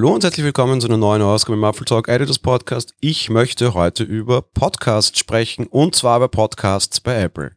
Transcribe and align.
Hallo 0.00 0.14
und 0.14 0.24
herzlich 0.24 0.46
willkommen 0.46 0.80
zu 0.80 0.86
einer 0.86 0.96
neuen 0.96 1.20
Ausgabe 1.20 1.58
im 1.58 1.62
Apple 1.62 1.84
Talk 1.84 2.08
Editors 2.08 2.38
Podcast. 2.38 2.94
Ich 3.00 3.28
möchte 3.28 3.74
heute 3.74 4.02
über 4.02 4.40
Podcasts 4.40 5.18
sprechen 5.18 5.66
und 5.66 5.94
zwar 5.94 6.16
über 6.16 6.28
Podcasts 6.28 7.00
bei 7.00 7.20
Apple. 7.20 7.52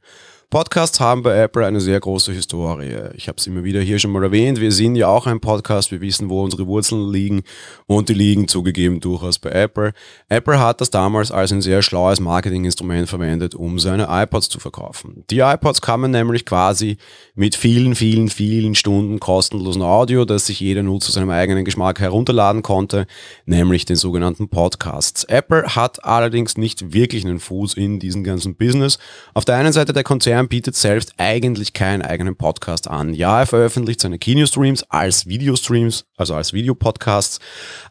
Podcasts 0.53 0.99
haben 0.99 1.23
bei 1.23 1.35
Apple 1.35 1.65
eine 1.65 1.81
sehr 1.81 1.99
große 1.99 2.31
Historie. 2.31 2.95
Ich 3.15 3.27
habe 3.27 3.37
es 3.39 3.47
immer 3.47 3.63
wieder 3.63 3.81
hier 3.81 3.97
schon 3.97 4.11
mal 4.11 4.21
erwähnt. 4.21 4.61
Wir 4.61 4.71
sind 4.71 4.95
ja 4.95 5.07
auch 5.07 5.25
ein 5.25 5.39
Podcast. 5.39 5.91
Wir 5.91 5.99
wissen, 5.99 6.29
wo 6.29 6.43
unsere 6.43 6.67
Wurzeln 6.67 7.11
liegen 7.11 7.41
und 7.87 8.07
die 8.07 8.13
liegen 8.13 8.47
zugegeben 8.47 8.99
durchaus 8.99 9.39
bei 9.39 9.49
Apple. 9.49 9.93
Apple 10.29 10.59
hat 10.59 10.79
das 10.79 10.91
damals 10.91 11.31
als 11.31 11.51
ein 11.51 11.63
sehr 11.63 11.81
schlaues 11.81 12.19
Marketinginstrument 12.19 13.09
verwendet, 13.09 13.55
um 13.55 13.79
seine 13.79 14.05
iPods 14.07 14.47
zu 14.47 14.59
verkaufen. 14.59 15.23
Die 15.31 15.39
iPods 15.39 15.81
kamen 15.81 16.11
nämlich 16.11 16.45
quasi 16.45 16.97
mit 17.33 17.55
vielen, 17.55 17.95
vielen, 17.95 18.29
vielen 18.29 18.75
Stunden 18.75 19.19
kostenlosen 19.19 19.81
Audio, 19.81 20.23
das 20.23 20.45
sich 20.45 20.59
jeder 20.59 20.83
nur 20.83 20.99
zu 20.99 21.11
seinem 21.11 21.31
eigenen 21.31 21.65
Geschmack 21.65 21.99
herunterladen 21.99 22.61
konnte, 22.61 23.07
nämlich 23.47 23.85
den 23.85 23.95
sogenannten 23.95 24.49
Podcasts. 24.49 25.23
Apple 25.23 25.75
hat 25.75 26.05
allerdings 26.05 26.57
nicht 26.59 26.93
wirklich 26.93 27.25
einen 27.25 27.39
Fuß 27.39 27.73
in 27.73 27.99
diesem 27.99 28.23
ganzen 28.23 28.53
Business. 28.53 28.99
Auf 29.33 29.45
der 29.45 29.55
einen 29.55 29.73
Seite 29.73 29.93
der 29.93 30.03
Konzern 30.03 30.42
Stern 30.43 30.47
bietet 30.49 30.75
selbst 30.75 31.13
eigentlich 31.17 31.73
keinen 31.73 32.01
eigenen 32.01 32.35
Podcast 32.35 32.89
an. 32.89 33.13
Ja, 33.13 33.41
er 33.41 33.45
veröffentlicht 33.45 34.01
seine 34.01 34.19
Kinostreams 34.19 34.83
als 34.89 35.25
Videostreams, 35.27 36.05
also 36.17 36.35
als 36.35 36.53
Videopodcasts, 36.53 37.39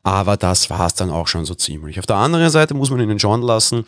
aber 0.03 0.37
das 0.37 0.71
war 0.71 0.87
es 0.87 0.95
dann 0.95 1.11
auch 1.11 1.27
schon 1.27 1.45
so 1.45 1.55
ziemlich. 1.55 1.99
Auf 1.99 2.07
der 2.07 2.17
anderen 2.17 2.51
Seite 2.51 2.75
muss 2.75 2.91
man 2.91 3.01
ihnen 3.01 3.19
schon 3.19 3.43
lassen, 3.43 3.85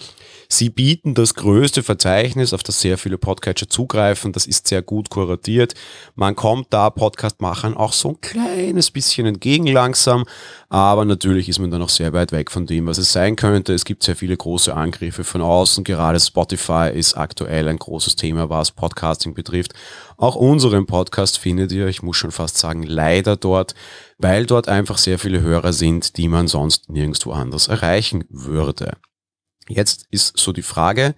sie 0.49 0.71
bieten 0.71 1.15
das 1.15 1.35
größte 1.35 1.83
Verzeichnis, 1.83 2.53
auf 2.53 2.63
das 2.63 2.81
sehr 2.81 2.99
viele 2.99 3.19
Podcatcher 3.19 3.69
zugreifen. 3.69 4.33
Das 4.33 4.47
ist 4.47 4.69
sehr 4.69 4.83
gut 4.83 5.11
kuratiert. 5.11 5.75
Man 6.15 6.37
kommt 6.37 6.69
da 6.71 6.91
Podcastmachern 6.91 7.77
auch 7.77 7.93
so 7.93 8.11
ein 8.11 8.21
kleines 8.21 8.91
bisschen 8.91 9.27
entgegen 9.27 9.67
langsam, 9.67 10.25
aber 10.69 11.05
natürlich 11.05 11.49
ist 11.49 11.59
man 11.59 11.71
dann 11.71 11.81
noch 11.81 11.89
sehr 11.89 12.13
weit 12.13 12.33
weg 12.33 12.51
von 12.51 12.67
dem, 12.67 12.87
was 12.87 12.99
es 12.99 13.13
sein 13.13 13.37
könnte. 13.37 13.75
Es 13.75 13.85
gibt 13.85 14.03
sehr 14.03 14.17
viele 14.17 14.37
große 14.37 14.75
Angriffe 14.75 15.25
von 15.25 15.43
außen. 15.43 15.85
Gerade 15.85 16.19
Spotify 16.19 16.91
ist 16.93 17.15
aktuell 17.17 17.69
ein 17.69 17.79
großes 17.79 18.17
Thema, 18.17 18.49
was 18.55 18.71
Podcasting 18.71 19.35
betrifft. 19.35 19.75
Auch 20.17 20.37
unseren 20.37 20.87
Podcast 20.87 21.39
findet 21.39 21.73
ihr, 21.73 21.89
ich 21.89 22.03
muss 22.03 22.17
schon 22.17 22.31
fast 22.31 22.57
sagen, 22.59 22.83
leider 22.83 23.37
dort, 23.37 23.75
weil 24.19 24.47
dort 24.47 24.69
einfach 24.69 24.99
sehr 24.99 25.19
viele 25.19 25.41
Hörer 25.41 25.73
sind, 25.73 26.17
die 26.17 26.29
man 26.29 26.49
sonst 26.49 26.89
nirgendwo 26.89 27.33
anders 27.33 27.69
erreichen 27.69 28.25
würde. 28.29 28.97
Jetzt 29.69 30.07
ist 30.11 30.39
so 30.39 30.53
die 30.53 30.63
Frage, 30.63 31.15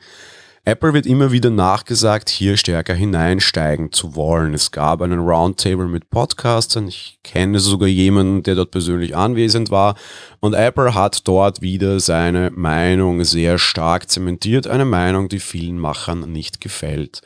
Apple 0.69 0.95
wird 0.95 1.06
immer 1.06 1.31
wieder 1.31 1.50
nachgesagt, 1.50 2.28
hier 2.28 2.56
stärker 2.56 2.92
hineinsteigen 2.92 3.92
zu 3.92 4.17
wollen. 4.17 4.53
Es 4.53 4.72
gab 4.72 5.00
einen 5.00 5.20
Roundtable 5.20 5.86
mit 5.86 6.11
Podcastern. 6.11 6.89
Ich 6.89 7.20
kenne 7.22 7.61
sogar 7.61 7.86
jemanden, 7.86 8.42
der 8.42 8.56
dort 8.56 8.72
persönlich 8.72 9.17
anwesend 9.17 9.70
war. 9.70 9.94
Und 10.41 10.55
Apple 10.55 10.92
hat 10.92 11.28
dort 11.28 11.62
wieder 11.62 12.00
seine 12.00 12.50
Meinung 12.53 13.22
sehr 13.22 13.61
stark 13.61 14.11
zementiert. 14.11 14.67
Eine 14.67 14.84
Meinung, 14.84 15.28
die 15.28 15.39
vielen 15.39 15.78
Machern 15.78 16.33
nicht 16.33 16.61
gefällt. 16.61 17.22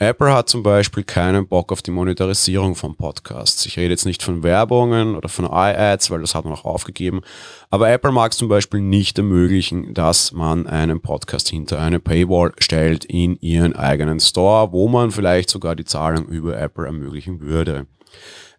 Apple 0.00 0.32
hat 0.32 0.48
zum 0.48 0.62
Beispiel 0.62 1.02
keinen 1.02 1.48
Bock 1.48 1.72
auf 1.72 1.82
die 1.82 1.90
Monetarisierung 1.90 2.76
von 2.76 2.94
Podcasts. 2.94 3.66
Ich 3.66 3.76
rede 3.76 3.90
jetzt 3.90 4.06
nicht 4.06 4.22
von 4.22 4.44
Werbungen 4.44 5.16
oder 5.16 5.28
von 5.28 5.44
iAds, 5.44 6.08
weil 6.12 6.20
das 6.20 6.36
hat 6.36 6.44
man 6.44 6.54
auch 6.54 6.64
aufgegeben. 6.64 7.22
Aber 7.68 7.90
Apple 7.90 8.12
mag 8.12 8.30
es 8.30 8.38
zum 8.38 8.48
Beispiel 8.48 8.80
nicht 8.80 9.18
ermöglichen, 9.18 9.94
dass 9.94 10.30
man 10.30 10.68
einen 10.68 11.00
Podcast 11.00 11.48
hinter 11.48 11.80
eine 11.80 11.98
Paywall 11.98 12.52
stellt 12.60 13.06
in 13.06 13.40
ihren 13.40 13.74
eigenen 13.74 14.20
Store, 14.20 14.70
wo 14.70 14.86
man 14.86 15.10
vielleicht 15.10 15.50
sogar 15.50 15.74
die 15.74 15.84
Zahlung 15.84 16.26
über 16.26 16.56
Apple 16.56 16.86
ermöglichen 16.86 17.40
würde. 17.40 17.86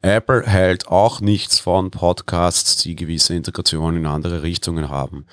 Apple 0.02 0.44
hält 0.46 0.88
auch 0.88 1.20
nichts 1.20 1.60
von 1.60 1.92
Podcasts, 1.92 2.78
die 2.78 2.96
gewisse 2.96 3.36
Integration 3.36 3.98
in 3.98 4.06
andere 4.06 4.44
Richtungen 4.44 4.90
haben. 4.90 5.26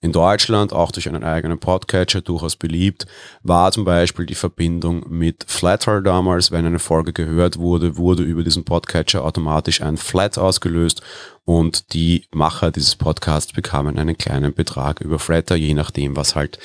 In 0.00 0.12
Deutschland, 0.12 0.72
auch 0.72 0.92
durch 0.92 1.08
einen 1.08 1.24
eigenen 1.24 1.58
Podcatcher 1.58 2.20
durchaus 2.20 2.54
beliebt, 2.54 3.06
war 3.42 3.72
zum 3.72 3.84
Beispiel 3.84 4.26
die 4.26 4.36
Verbindung 4.36 5.04
mit 5.08 5.44
Flatter 5.48 6.00
damals. 6.02 6.52
Wenn 6.52 6.66
eine 6.66 6.78
Folge 6.78 7.12
gehört 7.12 7.58
wurde, 7.58 7.96
wurde 7.96 8.22
über 8.22 8.44
diesen 8.44 8.64
Podcatcher 8.64 9.24
automatisch 9.24 9.82
ein 9.82 9.96
Flat 9.96 10.38
ausgelöst 10.38 11.02
und 11.44 11.92
die 11.92 12.26
Macher 12.30 12.70
dieses 12.70 12.94
Podcasts 12.94 13.52
bekamen 13.52 13.98
einen 13.98 14.16
kleinen 14.16 14.54
Betrag 14.54 15.00
über 15.00 15.18
Flatter, 15.18 15.56
je 15.56 15.74
nachdem, 15.74 16.14
was 16.14 16.36
halt 16.36 16.58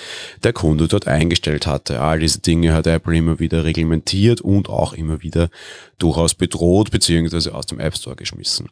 der 0.43 0.53
Kunde 0.53 0.87
dort 0.87 1.07
eingestellt 1.07 1.65
hatte. 1.65 1.99
All 1.99 2.19
diese 2.19 2.39
Dinge 2.39 2.73
hat 2.73 2.85
Apple 2.85 3.17
immer 3.17 3.39
wieder 3.39 3.63
reglementiert 3.63 4.39
und 4.41 4.69
auch 4.69 4.93
immer 4.93 5.23
wieder 5.23 5.49
durchaus 5.97 6.35
bedroht 6.35 6.91
bzw. 6.91 7.51
aus 7.51 7.65
dem 7.65 7.79
App 7.79 7.95
Store 7.95 8.15
geschmissen. 8.15 8.69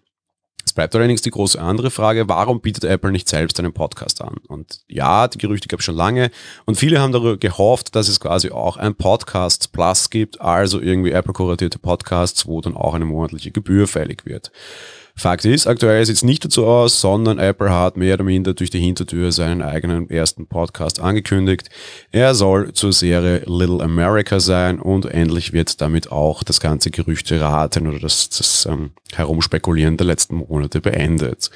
Es 0.66 0.74
bleibt 0.74 0.96
allerdings 0.96 1.22
die 1.22 1.30
große 1.30 1.62
andere 1.62 1.92
Frage, 1.92 2.28
warum 2.28 2.60
bietet 2.60 2.86
Apple 2.86 3.12
nicht 3.12 3.30
selbst 3.30 3.60
einen 3.60 3.72
Podcast 3.72 4.22
an? 4.22 4.38
Und 4.48 4.82
ja, 4.88 5.28
die 5.28 5.38
Gerüchte 5.38 5.68
gab 5.68 5.80
es 5.80 5.86
schon 5.86 5.96
lange 5.96 6.32
und 6.66 6.76
viele 6.76 7.00
haben 7.00 7.12
darüber 7.12 7.38
gehofft, 7.38 7.96
dass 7.96 8.08
es 8.08 8.20
quasi 8.20 8.50
auch 8.50 8.78
ein 8.78 8.96
Podcast 8.96 9.72
Plus 9.72 10.10
gibt, 10.10 10.42
also 10.42 10.82
irgendwie 10.82 11.12
Apple-kuratierte 11.12 11.78
Podcasts, 11.78 12.48
wo 12.48 12.62
dann 12.62 12.76
auch 12.76 12.96
eine 12.96 13.06
monatliche 13.06 13.52
Gebühr 13.52 13.88
fällig 13.88 14.26
wird. 14.26 14.52
Fakt 15.18 15.46
ist, 15.46 15.66
aktuell 15.66 16.06
sieht 16.06 16.18
es 16.18 16.24
nicht 16.24 16.44
dazu 16.44 16.66
aus, 16.66 17.00
sondern 17.00 17.40
Apple 17.40 17.72
hat 17.72 17.96
mehr 17.96 18.16
oder 18.16 18.26
minder 18.26 18.54
durch 18.54 18.70
die 18.70 18.82
Hintertür 18.82 19.32
seinen 19.32 19.62
eigenen 19.62 20.10
ersten 20.10 20.46
Podcast 20.46 21.00
angekündigt. 21.00 21.70
Er 22.12 22.36
soll 22.36 22.74
zur 22.74 22.92
Serie 22.92 23.42
Little 23.46 23.82
America 23.82 24.42
sein 24.42 24.78
und 24.78 25.06
endlich 25.06 25.54
wird 25.54 25.80
damit 25.80 26.12
auch 26.12 26.44
das 26.44 26.60
ganze 26.60 26.92
Gerüchte 26.92 27.40
raten 27.40 27.88
oder 27.88 28.00
das, 28.00 28.28
das 28.28 28.66
ähm, 28.66 28.92
Herumspekulieren 29.14 29.96
der 29.96 30.08
letzten 30.08 30.36
Monate 30.36 30.82
beendet. 30.82 31.50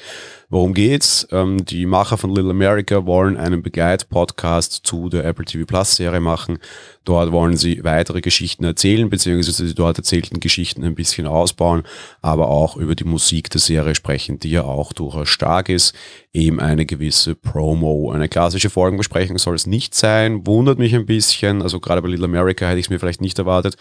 Worum 0.48 0.74
geht's? 0.74 1.28
Ähm, 1.30 1.64
die 1.64 1.86
Macher 1.86 2.16
von 2.16 2.34
Little 2.34 2.50
America 2.50 3.06
wollen 3.06 3.36
einen 3.36 3.62
Begleitpodcast 3.62 4.80
zu 4.84 5.08
der 5.08 5.24
Apple 5.24 5.44
TV 5.44 5.64
Plus 5.64 5.94
Serie 5.94 6.20
machen. 6.20 6.58
Dort 7.04 7.30
wollen 7.30 7.56
sie 7.56 7.84
weitere 7.84 8.20
Geschichten 8.20 8.64
erzählen, 8.64 9.08
beziehungsweise 9.08 9.64
die 9.64 9.74
dort 9.74 9.98
erzählten 9.98 10.40
Geschichten 10.40 10.82
ein 10.82 10.96
bisschen 10.96 11.26
ausbauen, 11.28 11.84
aber 12.20 12.48
auch 12.48 12.76
über 12.76 12.96
die 12.96 13.04
Musik 13.04 13.49
der 13.54 13.60
Serie 13.60 13.94
sprechen, 13.94 14.38
die 14.38 14.50
ja 14.50 14.62
auch 14.62 14.92
durchaus 14.92 15.28
stark 15.28 15.68
ist. 15.68 15.94
Eben 16.32 16.60
eine 16.60 16.86
gewisse 16.86 17.34
Promo. 17.34 18.12
Eine 18.12 18.28
klassische 18.28 18.70
Folgenbesprechung 18.70 19.38
soll 19.38 19.54
es 19.54 19.66
nicht 19.66 19.94
sein, 19.94 20.46
wundert 20.46 20.78
mich 20.78 20.94
ein 20.94 21.06
bisschen. 21.06 21.62
Also 21.62 21.80
gerade 21.80 22.02
bei 22.02 22.08
Little 22.08 22.26
America 22.26 22.66
hätte 22.66 22.78
ich 22.78 22.86
es 22.86 22.90
mir 22.90 22.98
vielleicht 22.98 23.20
nicht 23.20 23.38
erwartet. 23.38 23.76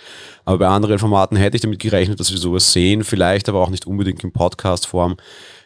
Aber 0.45 0.57
bei 0.57 0.67
anderen 0.67 0.99
Formaten 0.99 1.37
hätte 1.37 1.55
ich 1.55 1.61
damit 1.61 1.79
gerechnet, 1.79 2.19
dass 2.19 2.31
wir 2.31 2.37
sowas 2.37 2.73
sehen, 2.73 3.03
vielleicht 3.03 3.49
aber 3.49 3.61
auch 3.61 3.69
nicht 3.69 3.85
unbedingt 3.85 4.23
in 4.23 4.31
Podcast-Form. 4.31 5.17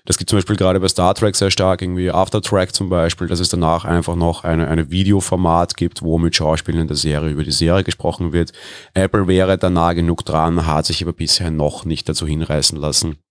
Das 0.05 0.17
gibt 0.17 0.29
zum 0.29 0.37
Beispiel 0.37 0.57
gerade 0.57 0.81
bei 0.81 0.89
Star 0.89 1.15
Trek 1.15 1.33
sehr 1.33 1.49
stark, 1.49 1.81
irgendwie 1.81 2.11
Aftertrack 2.11 2.75
zum 2.75 2.89
Beispiel, 2.89 3.27
dass 3.27 3.39
es 3.39 3.47
danach 3.47 3.85
einfach 3.85 4.17
noch 4.17 4.43
eine, 4.43 4.67
eine 4.67 4.91
Videoformat 4.91 5.77
gibt, 5.77 6.01
wo 6.01 6.17
mit 6.17 6.35
Schauspielern 6.35 6.87
der 6.87 6.97
Serie 6.97 7.31
über 7.31 7.45
die 7.45 7.51
Serie 7.51 7.85
gesprochen 7.85 8.33
wird. 8.33 8.51
Apple 8.93 9.27
wäre 9.27 9.57
da 9.57 9.69
nah 9.69 9.93
genug 9.93 10.25
dran, 10.25 10.67
hat 10.67 10.87
sich 10.87 11.01
aber 11.01 11.13
bisher 11.13 11.51
noch 11.51 11.85
nicht 11.85 12.09
dazu 12.09 12.27
hinreißen 12.27 12.77
lassen 12.77 13.22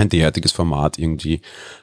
ein 0.00 0.08
derartiges 0.08 0.52
Format 0.52 0.98
irgendwie 0.98 1.40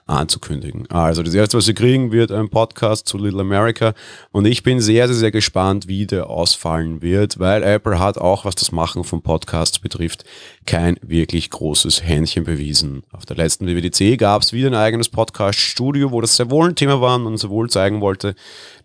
anzukündigen. 0.08 0.90
Also 0.90 1.22
das 1.22 1.34
erste, 1.34 1.58
was 1.58 1.68
wir 1.68 1.74
kriegen, 1.74 2.12
wird 2.12 2.32
ein 2.32 2.50
Podcast 2.50 3.08
zu 3.08 3.18
Little 3.18 3.42
America 3.42 3.94
und 4.32 4.46
ich 4.46 4.64
bin 4.64 4.80
sehr, 4.80 5.08
sehr, 5.08 5.18
sehr 5.18 5.32
gespannt, 5.32 5.88
wie 5.88 6.06
der 6.06 6.30
ausfallen 6.30 7.02
wird, 7.02 7.40
weil 7.40 7.64
Apple 7.64 8.00
hat 8.00 8.18
auch, 8.18 8.46
was 8.46 8.56
das 8.56 8.72
Machen 8.72 9.04
von 9.04 9.22
Podcasts 9.22 9.80
betrifft, 9.80 10.24
kein 10.66 10.98
wirklich 11.02 11.50
großes 11.50 12.04
Händchen 12.04 12.46
bewiesen. 12.46 13.04
Auf 13.12 13.26
der 13.26 13.38
letzten 13.38 13.68
WWDC 13.68 14.18
gab 14.18 14.42
es 14.42 14.54
wieder 14.54 14.70
ein 14.70 14.76
eigenes 14.76 15.10
Podcast-Studio, 15.10 16.12
wo 16.12 16.22
das 16.22 16.38
sehr 16.38 16.50
wohl 16.50 16.70
ein 16.70 16.76
Thema 16.76 17.02
war 17.02 17.24
und 17.24 17.38
sehr 17.38 17.50
wohl 17.50 17.70
zeigen 17.70 18.02
wollte, 18.02 18.36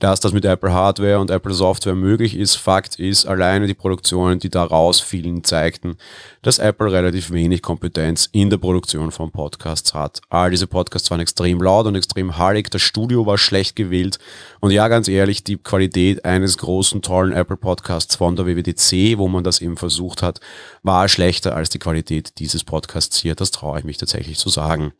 dass 0.00 0.20
das 0.20 0.32
mit 0.32 0.44
Apple 0.44 0.72
Hardware 0.72 1.20
und 1.20 1.30
Apple 1.30 1.54
Software 1.54 1.94
möglich 1.94 2.36
ist. 2.36 2.56
Fakt 2.56 2.98
ist, 2.98 3.26
alleine 3.26 3.66
die 3.68 3.74
Produktionen, 3.74 4.40
die 4.40 4.50
da 4.50 4.64
rausfielen, 4.64 5.44
zeigten, 5.44 5.96
dass 6.42 6.58
Apple 6.58 6.90
relativ 6.90 7.30
wenig 7.30 7.62
Kompetenz 7.62 8.28
in 8.32 8.50
der 8.50 8.56
Produktion 8.56 9.12
von 9.12 9.21
Podcasts 9.30 9.94
hat. 9.94 10.20
All 10.28 10.50
diese 10.50 10.66
Podcasts 10.66 11.10
waren 11.10 11.20
extrem 11.20 11.62
laut 11.62 11.86
und 11.86 11.94
extrem 11.94 12.38
hallig, 12.38 12.70
das 12.70 12.82
Studio 12.82 13.26
war 13.26 13.38
schlecht 13.38 13.76
gewählt 13.76 14.18
und 14.60 14.70
ja, 14.70 14.88
ganz 14.88 15.08
ehrlich, 15.08 15.44
die 15.44 15.56
Qualität 15.56 16.24
eines 16.24 16.58
großen, 16.58 17.02
tollen 17.02 17.32
Apple 17.32 17.56
Podcasts 17.56 18.16
von 18.16 18.36
der 18.36 18.46
WWDC, 18.46 19.18
wo 19.18 19.28
man 19.28 19.44
das 19.44 19.60
eben 19.60 19.76
versucht 19.76 20.22
hat, 20.22 20.40
war 20.82 21.08
schlechter 21.08 21.54
als 21.54 21.68
die 21.68 21.78
Qualität 21.78 22.38
dieses 22.38 22.64
Podcasts 22.64 23.18
hier. 23.18 23.34
Das 23.34 23.50
traue 23.50 23.78
ich 23.78 23.84
mich 23.84 23.98
tatsächlich 23.98 24.38
zu 24.38 24.48
sagen. 24.48 24.92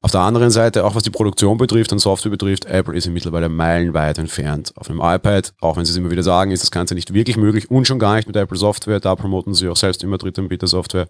Auf 0.00 0.12
der 0.12 0.20
anderen 0.20 0.50
Seite, 0.50 0.84
auch 0.84 0.94
was 0.94 1.02
die 1.02 1.10
Produktion 1.10 1.58
betrifft 1.58 1.90
und 1.92 1.98
Software 1.98 2.30
betrifft, 2.30 2.66
Apple 2.66 2.94
ist 2.94 3.08
mittlerweile 3.08 3.48
meilenweit 3.48 4.18
entfernt. 4.18 4.72
Auf 4.76 4.88
einem 4.88 5.00
iPad, 5.00 5.52
auch 5.60 5.76
wenn 5.76 5.84
sie 5.84 5.90
es 5.90 5.96
immer 5.96 6.12
wieder 6.12 6.22
sagen, 6.22 6.52
ist 6.52 6.62
das 6.62 6.70
Ganze 6.70 6.94
nicht 6.94 7.12
wirklich 7.12 7.36
möglich 7.36 7.68
und 7.68 7.84
schon 7.84 7.98
gar 7.98 8.14
nicht 8.14 8.28
mit 8.28 8.36
Apple 8.36 8.56
Software. 8.56 9.00
Da 9.00 9.16
promoten 9.16 9.54
sie 9.54 9.68
auch 9.68 9.76
selbst 9.76 10.04
immer 10.04 10.16
Drittanbieter-Software. 10.16 11.08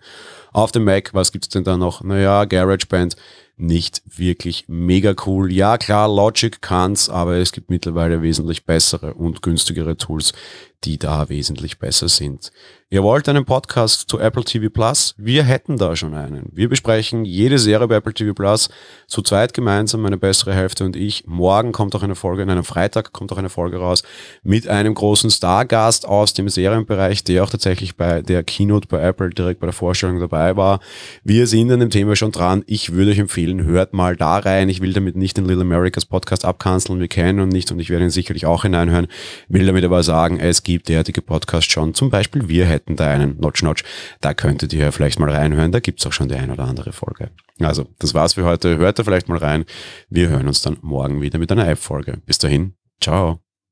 Auf 0.55 0.73
dem 0.73 0.85
Mac, 0.85 1.13
was 1.13 1.33
gibt's 1.33 1.51
denn 1.51 1.65
da 1.65 1.77
noch? 1.77 2.03
Naja, 2.03 2.47
GarageBand 2.47 3.17
nicht 3.61 4.03
wirklich 4.07 4.65
mega 4.69 5.15
cool. 5.27 5.53
Ja, 5.53 5.79
klar, 5.79 6.09
Logic 6.09 6.61
kann's, 6.61 7.09
aber 7.09 7.37
es 7.37 7.53
gibt 7.53 7.71
mittlerweile 7.71 8.23
wesentlich 8.23 8.65
bessere 8.65 9.15
und 9.15 9.43
günstigere 9.43 9.97
Tools, 9.97 10.33
die 10.85 10.99
da 10.99 11.29
wesentlich 11.29 11.79
besser 11.79 12.09
sind. 12.09 12.53
Ihr 12.91 13.03
wollt 13.03 13.29
einen 13.29 13.45
Podcast 13.45 14.09
zu 14.09 14.19
Apple 14.19 14.45
TV 14.45 14.71
Plus? 14.71 15.15
Wir 15.19 15.45
hätten 15.45 15.77
da 15.77 15.95
schon 15.95 16.15
einen. 16.15 16.49
Wir 16.53 16.71
besprechen 16.71 17.27
jede 17.27 17.59
Serie 17.59 17.87
bei 17.87 17.97
Apple 17.97 18.15
TV 18.15 18.33
Plus 18.33 18.71
zu 19.07 19.21
zweit 19.21 19.53
gemeinsam, 19.53 20.01
meine 20.01 20.17
bessere 20.17 20.55
Hälfte 20.55 20.87
und 20.87 20.97
ich. 20.97 21.27
Morgen 21.27 21.73
kommt 21.73 21.95
auch 21.95 22.03
eine 22.03 22.15
Folge, 22.15 22.45
in 22.45 22.49
einem 22.49 22.65
Freitag 22.65 23.13
kommt 23.13 23.31
auch 23.31 23.37
eine 23.37 23.51
Folge 23.51 23.77
raus 23.77 24.05
mit 24.43 24.69
einem 24.69 24.95
großen 24.95 25.31
Stargast 25.31 26.07
aus 26.07 26.33
dem 26.33 26.49
Serienbereich, 26.49 27.25
der 27.25 27.45
auch 27.45 27.51
tatsächlich 27.51 27.97
bei 27.97 28.23
der 28.23 28.43
Keynote 28.43 28.89
bei 28.89 29.03
Apple 29.03 29.31
direkt 29.31 29.61
bei 29.61 29.67
der 29.67 29.75
Vorstellung 29.75 30.19
dabei 30.19 30.57
war. 30.57 30.81
Wir 31.25 31.47
sind 31.47 31.71
an 31.71 31.81
dem 31.81 31.91
Thema 31.91 32.17
schon 32.17 32.33
dran. 32.33 32.65
Ich 32.67 32.93
würde 32.93 33.11
euch 33.11 33.19
empfehlen, 33.19 33.48
hört 33.57 33.95
mal 33.95 34.17
da 34.17 34.39
rein. 34.39 34.69
Ich 34.69 34.81
will 34.81 34.93
damit 34.93 35.17
nicht 35.17 35.37
den 35.37 35.47
Little 35.47 35.63
Americas 35.63 36.05
Podcast 36.05 36.45
abkanzeln. 36.45 37.01
Wir 37.01 37.09
kennen 37.09 37.39
ihn 37.41 37.49
nicht 37.49 37.71
und 37.73 37.81
ich 37.81 37.91
werde 37.91 38.05
ihn 38.05 38.11
sicherlich 38.11 38.47
auch 38.47 38.63
hineinhören. 38.63 39.09
Will 39.49 39.67
damit 39.67 39.85
aber 39.85 40.03
sagen, 40.03 40.39
es 40.39 40.63
gibt 40.63 40.89
derartige 40.89 41.23
Podcasts 41.23 41.71
schon. 41.73 41.95
Zum 41.95 42.11
Beispiel 42.11 42.49
wir 42.49 42.67
hätten 42.67 42.97
da 42.97 43.09
einen 43.09 43.39
Notch 43.41 43.63
Notch. 43.63 43.85
Da 44.21 44.35
könntet 44.35 44.73
ihr 44.73 44.81
ja 44.81 44.93
vielleicht 44.93 45.19
mal 45.19 45.31
reinhören. 45.31 45.73
Da 45.73 45.81
gibt's 45.81 46.07
auch 46.07 46.13
schon 46.13 46.29
die 46.29 46.35
ein 46.35 46.51
oder 46.51 46.65
andere 46.65 46.93
Folge. 46.93 47.31
Also, 47.61 47.87
das 47.99 48.15
war's 48.15 48.35
für 48.35 48.45
heute. 48.45 48.79
Hört 48.79 48.99
da 48.99 49.05
vielleicht 49.05 49.29
mal 49.29 49.39
rein. 49.39 49.65
Wir 50.09 50.29
hören 50.29 50.47
uns 50.47 50.63
dann 50.63 50.79
morgen 50.83 51.21
wieder 51.21 51.39
mit 51.39 51.51
einer 51.51 51.69
App-Folge. 51.69 52.21
Bis 52.27 52.39
dahin. 52.39 52.75
Ciao. 53.01 53.48